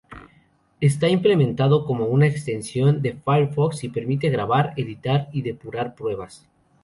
Está 0.79 1.09
implementado 1.09 1.85
como 1.85 2.05
una 2.05 2.25
extensión 2.25 3.03
de 3.03 3.13
Firefox 3.13 3.83
y 3.83 3.89
permite 3.89 4.29
grabar, 4.31 4.73
editar 4.77 5.29
y 5.31 5.43
depurar 5.43 5.93
pruebas. 5.93 6.49